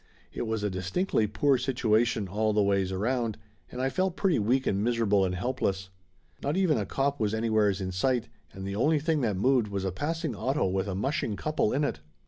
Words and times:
It 0.33 0.47
was 0.47 0.63
a 0.63 0.69
distinctly 0.71 1.25
1 1.25 1.29
18 1.29 1.29
Laughter 1.29 1.41
Limited 1.41 1.41
poor 1.51 1.57
situation 1.59 2.27
all 2.27 2.53
the 2.53 2.63
ways 2.63 2.91
around 2.91 3.37
and 3.71 3.79
I 3.79 3.91
felt 3.91 4.15
pretty 4.15 4.39
weak 4.39 4.65
and 4.65 4.83
miserable 4.83 5.23
and 5.23 5.35
helpless. 5.35 5.91
Not 6.41 6.57
even 6.57 6.79
a 6.79 6.87
cop 6.87 7.19
was 7.19 7.35
anywheres 7.35 7.79
in 7.81 7.91
sight, 7.91 8.27
and 8.51 8.65
the 8.65 8.75
only 8.75 8.97
thing 8.97 9.21
that 9.21 9.37
moved 9.37 9.67
was 9.67 9.85
a 9.85 9.91
passing 9.91 10.35
auto 10.35 10.65
with 10.65 10.87
a 10.87 10.95
mushing 10.95 11.35
couple 11.35 11.71
in 11.71 11.83
it. 11.83 11.99